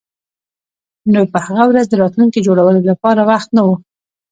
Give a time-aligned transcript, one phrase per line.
[1.13, 3.69] نو په هغه ورځ د راتلونکي جوړولو لپاره وخت نه و